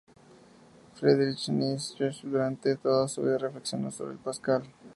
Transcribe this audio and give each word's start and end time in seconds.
Friedrich 0.95 1.49
Nietzsche 1.49 2.09
durante 2.23 2.75
toda 2.75 3.07
su 3.07 3.21
vida 3.21 3.37
reflexionó 3.37 3.91
sobre 3.91 4.17
Pascal. 4.17 4.63